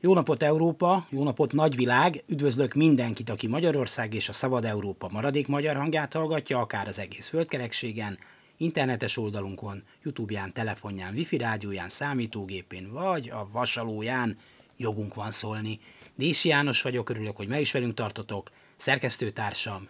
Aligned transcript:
Jó 0.00 0.14
napot 0.14 0.42
Európa, 0.42 1.06
jó 1.10 1.22
napot 1.22 1.52
nagyvilág, 1.52 2.24
üdvözlök 2.26 2.74
mindenkit, 2.74 3.30
aki 3.30 3.46
Magyarország 3.46 4.14
és 4.14 4.28
a 4.28 4.32
Szabad 4.32 4.64
Európa 4.64 5.08
maradék 5.08 5.46
magyar 5.46 5.76
hangját 5.76 6.12
hallgatja, 6.12 6.58
akár 6.58 6.88
az 6.88 6.98
egész 6.98 7.28
földkerekségen, 7.28 8.18
internetes 8.56 9.16
oldalunkon, 9.16 9.82
Youtube-ján, 10.02 10.52
telefonján, 10.52 11.14
wifi 11.14 11.36
rádióján, 11.36 11.88
számítógépén, 11.88 12.92
vagy 12.92 13.30
a 13.30 13.48
vasalóján 13.52 14.36
jogunk 14.76 15.14
van 15.14 15.30
szólni. 15.30 15.78
Dési 16.14 16.48
János 16.48 16.82
vagyok, 16.82 17.08
örülök, 17.08 17.36
hogy 17.36 17.48
meg 17.48 17.60
is 17.60 17.72
velünk 17.72 17.94
tartotok, 17.94 18.50
szerkesztőtársam 18.76 19.88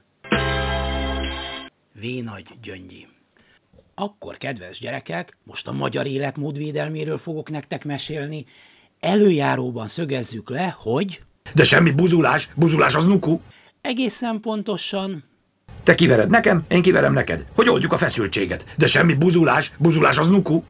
V. 1.93 2.04
Nagy 2.22 2.46
Gyöngyi. 2.62 3.06
Akkor, 3.95 4.36
kedves 4.36 4.79
gyerekek, 4.79 5.36
most 5.45 5.66
a 5.66 5.72
magyar 5.72 6.06
életmód 6.06 6.56
védelméről 6.56 7.18
fogok 7.18 7.50
nektek 7.50 7.84
mesélni, 7.84 8.45
előjáróban 9.00 9.88
szögezzük 9.88 10.50
le, 10.50 10.74
hogy... 10.78 11.20
De 11.54 11.64
semmi 11.64 11.90
buzulás, 11.90 12.48
buzulás 12.54 12.94
az 12.94 13.04
nuku. 13.04 13.40
Egészen 13.80 14.40
pontosan... 14.40 15.25
Te 15.82 15.94
kivered 15.94 16.30
nekem, 16.30 16.64
én 16.68 16.82
kiverem 16.82 17.12
neked. 17.12 17.44
Hogy 17.54 17.68
oldjuk 17.68 17.92
a 17.92 17.96
feszültséget. 17.96 18.64
De 18.76 18.86
semmi 18.86 19.14
buzulás, 19.14 19.72
buzulás 19.79 20.18
az 20.18 20.29
nuku. 20.29 20.62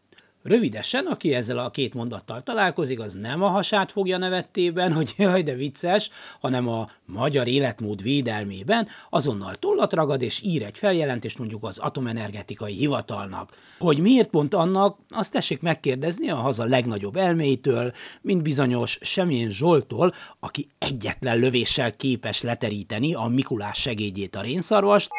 Rövidesen, 0.48 1.06
aki 1.06 1.34
ezzel 1.34 1.58
a 1.58 1.70
két 1.70 1.94
mondattal 1.94 2.42
találkozik, 2.42 3.00
az 3.00 3.12
nem 3.12 3.42
a 3.42 3.48
hasát 3.48 3.92
fogja 3.92 4.18
nevettében, 4.18 4.92
hogy 4.92 5.14
jaj, 5.18 5.42
de 5.42 5.54
vicces, 5.54 6.10
hanem 6.40 6.68
a 6.68 6.90
magyar 7.06 7.46
életmód 7.46 8.02
védelmében 8.02 8.88
azonnal 9.10 9.54
tollat 9.54 9.92
ragad 9.92 10.22
és 10.22 10.42
ír 10.44 10.62
egy 10.62 10.78
feljelentést 10.78 11.38
mondjuk 11.38 11.64
az 11.64 11.78
atomenergetikai 11.78 12.74
hivatalnak. 12.74 13.50
Hogy 13.78 13.98
miért 13.98 14.28
pont 14.28 14.54
annak, 14.54 14.98
azt 15.08 15.32
tessék 15.32 15.60
megkérdezni 15.60 16.30
a 16.30 16.36
haza 16.36 16.64
legnagyobb 16.64 17.16
elméitől, 17.16 17.92
mint 18.20 18.42
bizonyos 18.42 18.98
Semjén 19.00 19.50
Zsoltól, 19.50 20.14
aki 20.40 20.68
egyetlen 20.78 21.38
lövéssel 21.38 21.92
képes 21.92 22.42
leteríteni 22.42 23.14
a 23.14 23.26
Mikulás 23.26 23.80
segédjét 23.80 24.36
a 24.36 24.40
rénszarvast, 24.40 25.10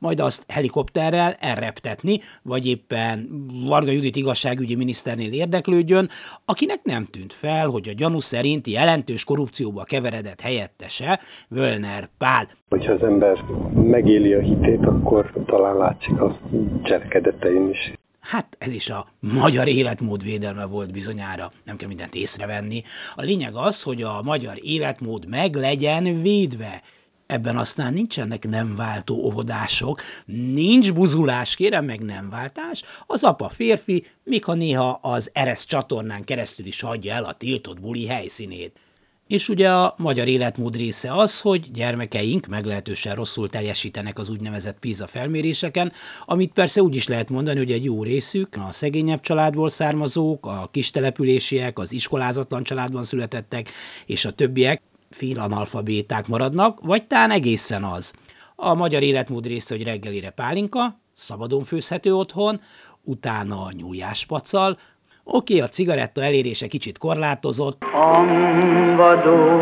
majd 0.00 0.20
azt 0.20 0.44
helikopterrel 0.48 1.32
elreptetni, 1.32 2.20
vagy 2.42 2.66
éppen 2.66 3.28
Varga 3.66 3.90
Judit 3.90 4.16
igazságügyi 4.16 4.74
miniszternél 4.74 5.32
érdeklődjön, 5.32 6.08
akinek 6.44 6.80
nem 6.82 7.04
tűnt 7.04 7.32
fel, 7.32 7.68
hogy 7.68 7.88
a 7.88 7.92
gyanú 7.92 8.20
szerint 8.20 8.66
jelentős 8.66 9.24
korrupcióba 9.24 9.84
keveredett 9.84 10.40
helyettese 10.40 11.20
Völner 11.48 12.08
Pál. 12.18 12.48
Hogyha 12.68 12.92
az 12.92 13.02
ember 13.02 13.44
megéli 13.74 14.32
a 14.32 14.40
hitét, 14.40 14.86
akkor 14.86 15.32
talán 15.46 15.76
látszik 15.76 16.20
a 16.20 16.38
cselekedetein 16.82 17.70
is. 17.70 17.98
Hát 18.20 18.56
ez 18.58 18.72
is 18.72 18.90
a 18.90 19.06
magyar 19.20 19.68
életmód 19.68 20.22
védelme 20.22 20.66
volt 20.66 20.92
bizonyára, 20.92 21.48
nem 21.64 21.76
kell 21.76 21.88
mindent 21.88 22.14
észrevenni. 22.14 22.82
A 23.16 23.22
lényeg 23.22 23.54
az, 23.54 23.82
hogy 23.82 24.02
a 24.02 24.22
magyar 24.22 24.54
életmód 24.62 25.28
meg 25.28 25.54
legyen 25.54 26.22
védve. 26.22 26.82
Ebben 27.30 27.56
aztán 27.56 27.92
nincsenek 27.92 28.48
nem 28.48 28.76
váltó 28.76 29.14
óvodások, 29.14 30.00
nincs 30.26 30.92
buzulás, 30.92 31.56
kérem 31.56 31.84
meg 31.84 32.00
nem 32.00 32.30
váltás, 32.30 32.82
az 33.06 33.22
apa 33.22 33.48
férfi, 33.48 34.06
ha 34.42 34.54
néha 34.54 34.98
az 35.02 35.30
Eresz 35.32 35.64
csatornán 35.64 36.24
keresztül 36.24 36.66
is 36.66 36.80
hagyja 36.80 37.14
el 37.14 37.24
a 37.24 37.32
tiltott 37.32 37.80
buli 37.80 38.06
helyszínét. 38.06 38.78
És 39.26 39.48
ugye 39.48 39.70
a 39.70 39.94
magyar 39.98 40.28
életmód 40.28 40.76
része 40.76 41.14
az, 41.16 41.40
hogy 41.40 41.70
gyermekeink 41.70 42.46
meglehetősen 42.46 43.14
rosszul 43.14 43.48
teljesítenek 43.48 44.18
az 44.18 44.28
úgynevezett 44.28 44.78
PISA 44.78 45.06
felméréseken, 45.06 45.92
amit 46.26 46.52
persze 46.52 46.82
úgy 46.82 46.96
is 46.96 47.08
lehet 47.08 47.30
mondani, 47.30 47.58
hogy 47.58 47.72
egy 47.72 47.84
jó 47.84 48.02
részük, 48.02 48.56
a 48.68 48.72
szegényebb 48.72 49.20
családból 49.20 49.68
származók, 49.68 50.46
a 50.46 50.68
kistelepülésiek, 50.72 51.78
az 51.78 51.92
iskolázatlan 51.92 52.62
családban 52.62 53.04
születettek, 53.04 53.70
és 54.06 54.24
a 54.24 54.32
többiek 54.32 54.82
félanalfabéták 55.10 56.28
maradnak, 56.28 56.78
vagy 56.82 57.06
talán 57.06 57.30
egészen 57.30 57.84
az. 57.84 58.12
A 58.54 58.74
magyar 58.74 59.02
életmód 59.02 59.46
része, 59.46 59.74
hogy 59.74 59.84
reggelire 59.84 60.30
pálinka, 60.30 61.00
szabadon 61.14 61.64
főzhető 61.64 62.14
otthon, 62.14 62.60
utána 63.02 63.64
a 63.64 63.72
nyúljáspacal, 63.72 64.78
Oké, 65.24 65.54
okay, 65.54 65.66
a 65.66 65.68
cigaretta 65.68 66.22
elérése 66.22 66.66
kicsit 66.66 66.98
korlátozott. 66.98 67.82
Anvadó 67.94 69.60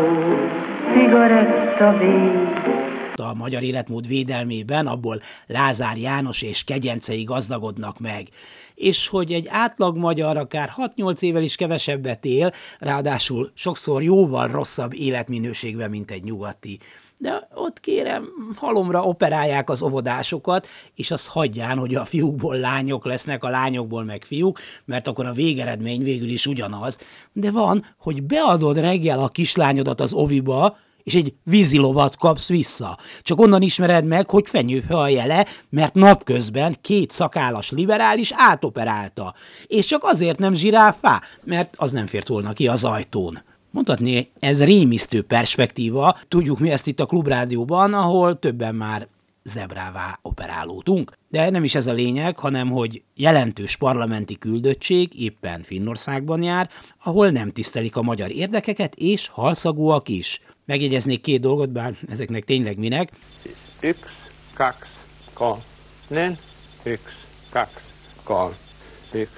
cigaretta 0.93 1.97
a 3.19 3.33
magyar 3.33 3.63
életmód 3.63 4.07
védelmében, 4.07 4.87
abból 4.87 5.21
Lázár 5.47 5.97
János 5.97 6.41
és 6.41 6.63
kegyencei 6.63 7.23
gazdagodnak 7.23 7.99
meg. 7.99 8.27
És 8.75 9.07
hogy 9.07 9.33
egy 9.33 9.47
átlag 9.49 9.97
magyar 9.97 10.37
akár 10.37 10.73
6-8 10.95 11.21
évvel 11.21 11.43
is 11.43 11.55
kevesebbet 11.55 12.25
él, 12.25 12.53
ráadásul 12.79 13.51
sokszor 13.53 14.03
jóval 14.03 14.47
rosszabb 14.47 14.93
életminőségben, 14.93 15.89
mint 15.89 16.11
egy 16.11 16.23
nyugati 16.23 16.79
de 17.21 17.47
ott 17.53 17.79
kérem, 17.79 18.29
halomra 18.55 19.03
operálják 19.03 19.69
az 19.69 19.81
óvodásokat, 19.81 20.67
és 20.95 21.11
azt 21.11 21.27
hagyján, 21.27 21.77
hogy 21.77 21.95
a 21.95 22.05
fiúkból 22.05 22.57
lányok 22.57 23.05
lesznek, 23.05 23.43
a 23.43 23.49
lányokból 23.49 24.03
meg 24.03 24.23
fiúk, 24.23 24.59
mert 24.85 25.07
akkor 25.07 25.25
a 25.25 25.31
végeredmény 25.31 26.03
végül 26.03 26.27
is 26.27 26.45
ugyanaz. 26.45 26.99
De 27.33 27.51
van, 27.51 27.85
hogy 27.97 28.23
beadod 28.23 28.79
reggel 28.79 29.19
a 29.19 29.27
kislányodat 29.27 30.01
az 30.01 30.13
oviba, 30.13 30.77
és 31.09 31.15
egy 31.15 31.33
vízilovat 31.43 32.17
kapsz 32.17 32.47
vissza. 32.47 32.97
Csak 33.21 33.39
onnan 33.39 33.61
ismered 33.61 34.05
meg, 34.05 34.29
hogy 34.29 34.49
fenyőfő 34.49 34.93
a 34.93 35.07
jele, 35.07 35.45
mert 35.69 35.93
napközben 35.93 36.75
két 36.81 37.11
szakállas 37.11 37.71
liberális 37.71 38.31
átoperálta. 38.35 39.33
És 39.67 39.85
csak 39.85 40.03
azért 40.03 40.39
nem 40.39 40.53
zsiráfá, 40.53 41.21
mert 41.43 41.75
az 41.77 41.91
nem 41.91 42.05
fért 42.05 42.27
volna 42.27 42.53
ki 42.53 42.67
az 42.67 42.83
ajtón. 42.83 43.41
Mondhatni, 43.71 44.29
ez 44.39 44.63
rémisztő 44.63 45.21
perspektíva, 45.21 46.19
tudjuk 46.27 46.59
mi 46.59 46.71
ezt 46.71 46.87
itt 46.87 46.99
a 46.99 47.05
Klubrádióban, 47.05 47.93
ahol 47.93 48.39
többen 48.39 48.75
már 48.75 49.07
zebrává 49.43 50.19
operálódunk. 50.21 51.11
De 51.29 51.49
nem 51.49 51.63
is 51.63 51.75
ez 51.75 51.87
a 51.87 51.93
lényeg, 51.93 52.37
hanem 52.37 52.69
hogy 52.69 53.01
jelentős 53.15 53.75
parlamenti 53.75 54.37
küldöttség 54.37 55.21
éppen 55.21 55.63
Finnországban 55.63 56.43
jár, 56.43 56.69
ahol 57.03 57.29
nem 57.29 57.51
tisztelik 57.51 57.95
a 57.95 58.01
magyar 58.01 58.31
érdekeket, 58.31 58.95
és 58.95 59.27
halszagúak 59.27 60.09
is. 60.09 60.41
Megjegyeznék 60.69 61.21
két 61.21 61.41
dolgot, 61.41 61.69
bár 61.69 61.93
ezeknek 62.09 62.43
tényleg 62.43 62.77
minek. 62.77 63.11
X, 63.79 63.99
kax, 64.53 64.75
kal, 65.33 65.63
nen, 66.07 66.37
X, 66.83 66.99
kax, 67.51 67.71
kal, 68.23 68.55
X. 69.11 69.29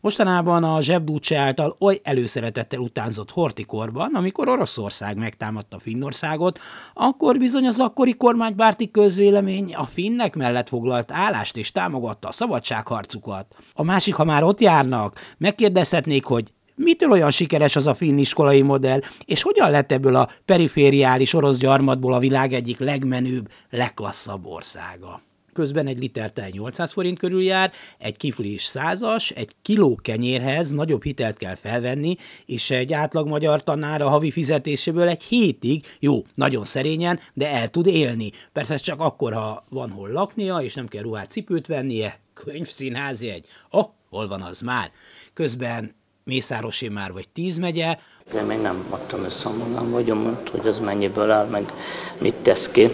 Mostanában 0.00 0.64
a 0.64 0.82
zsebdúcse 0.82 1.38
által 1.38 1.76
oly 1.78 2.00
előszeretettel 2.02 2.80
utánzott 2.80 3.30
hortikorban, 3.30 4.14
amikor 4.14 4.48
Oroszország 4.48 5.16
megtámadta 5.16 5.78
Finnországot, 5.78 6.58
akkor 6.94 7.38
bizony 7.38 7.66
az 7.66 7.78
akkori 7.78 8.14
kormánybárti 8.14 8.90
közvélemény 8.90 9.74
a 9.74 9.84
finnek 9.84 10.34
mellett 10.34 10.68
foglalt 10.68 11.12
állást 11.12 11.56
és 11.56 11.72
támogatta 11.72 12.28
a 12.28 12.32
szabadságharcukat. 12.32 13.56
A 13.72 13.82
másik, 13.82 14.14
ha 14.14 14.24
már 14.24 14.42
ott 14.42 14.60
járnak, 14.60 15.34
megkérdezhetnék, 15.38 16.24
hogy 16.24 16.52
Mitől 16.82 17.10
olyan 17.10 17.30
sikeres 17.30 17.76
az 17.76 17.86
a 17.86 17.94
finn 17.94 18.18
iskolai 18.18 18.62
modell, 18.62 19.00
és 19.24 19.42
hogyan 19.42 19.70
lett 19.70 19.92
ebből 19.92 20.14
a 20.14 20.30
perifériális 20.44 21.34
orosz 21.34 21.58
gyarmatból 21.58 22.12
a 22.12 22.18
világ 22.18 22.52
egyik 22.52 22.78
legmenőbb, 22.78 23.50
legklasszabb 23.70 24.46
országa? 24.46 25.22
Közben 25.52 25.86
egy 25.86 25.98
liter 25.98 26.32
tej 26.32 26.50
800 26.52 26.92
forint 26.92 27.18
körül 27.18 27.42
jár, 27.42 27.72
egy 27.98 28.16
kifli 28.16 28.52
is 28.52 28.62
százas, 28.62 29.30
egy 29.30 29.50
kiló 29.62 29.98
kenyérhez 30.02 30.70
nagyobb 30.70 31.02
hitelt 31.02 31.36
kell 31.36 31.54
felvenni, 31.54 32.16
és 32.46 32.70
egy 32.70 32.92
átlag 32.92 33.28
magyar 33.28 33.62
tanár 33.62 34.02
a 34.02 34.08
havi 34.08 34.30
fizetéséből 34.30 35.08
egy 35.08 35.22
hétig, 35.22 35.84
jó, 35.98 36.24
nagyon 36.34 36.64
szerényen, 36.64 37.20
de 37.34 37.50
el 37.50 37.68
tud 37.68 37.86
élni. 37.86 38.30
Persze 38.52 38.76
csak 38.76 39.00
akkor, 39.00 39.32
ha 39.32 39.64
van 39.68 39.90
hol 39.90 40.10
laknia, 40.10 40.58
és 40.58 40.74
nem 40.74 40.88
kell 40.88 41.02
ruhát 41.02 41.30
cipőt 41.30 41.66
vennie, 41.66 42.20
könyvszínházi 42.34 43.28
egy, 43.28 43.46
oh, 43.70 43.86
hol 44.10 44.28
van 44.28 44.42
az 44.42 44.60
már? 44.60 44.90
Közben 45.34 45.98
Mészárosi 46.24 46.88
már 46.88 47.12
vagy 47.12 47.28
tíz 47.28 47.58
megye. 47.58 47.98
Én 48.34 48.42
még 48.42 48.58
nem 48.58 48.84
adtam 48.90 49.24
össze 49.24 49.48
a 49.48 49.52
magam 49.52 49.90
vagyomot, 49.90 50.48
hogy 50.48 50.66
az 50.66 50.78
mennyiből 50.78 51.30
áll, 51.30 51.46
meg 51.46 51.72
mit 52.18 52.34
tesz 52.34 52.68
ki. 52.68 52.88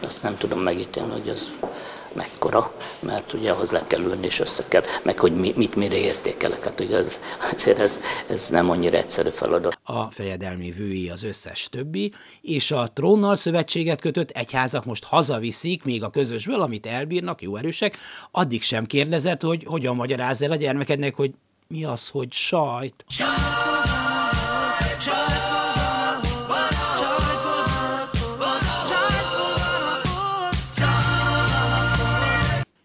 Azt 0.00 0.22
nem 0.22 0.36
tudom 0.36 0.60
megítélni, 0.60 1.10
hogy 1.10 1.28
az 1.28 1.52
mekkora, 2.14 2.74
mert 3.00 3.32
ugye 3.32 3.50
ahhoz 3.50 3.70
le 3.70 3.82
kell 3.86 4.00
ülni 4.00 4.26
és 4.26 4.40
össze 4.40 4.64
kell, 4.68 4.82
meg 5.02 5.18
hogy 5.18 5.32
mi, 5.32 5.52
mit 5.56 5.74
mire 5.74 5.96
értékelek. 5.96 6.64
Hát 6.64 6.80
ugye 6.80 6.96
ez, 6.96 7.18
azért 7.52 7.78
ez, 7.78 7.98
ez 8.28 8.48
nem 8.48 8.70
annyira 8.70 8.96
egyszerű 8.96 9.28
feladat. 9.28 9.78
A 9.82 10.10
fejedelmi 10.10 10.70
vői 10.70 11.08
az 11.08 11.22
összes 11.22 11.68
többi, 11.68 12.12
és 12.40 12.70
a 12.70 12.90
trónnal 12.92 13.36
szövetséget 13.36 14.00
kötött 14.00 14.30
egyházak 14.30 14.84
most 14.84 15.04
hazaviszik 15.04 15.84
még 15.84 16.02
a 16.02 16.10
közösből, 16.10 16.60
amit 16.60 16.86
elbírnak, 16.86 17.42
jó 17.42 17.56
erősek, 17.56 17.98
addig 18.30 18.62
sem 18.62 18.86
kérdezett, 18.86 19.42
hogy 19.42 19.64
hogyan 19.64 19.96
magyaráz 19.96 20.42
el 20.42 20.50
a 20.50 20.56
gyermekednek, 20.56 21.14
hogy 21.14 21.30
mi 21.66 21.84
az, 21.84 22.08
hogy 22.08 22.32
sajt? 22.32 23.04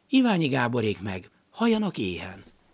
Iványi 0.09 0.47
Gáborék 0.47 1.01
meg, 1.01 1.29
hajanak 1.49 1.97
éhen. 1.97 2.43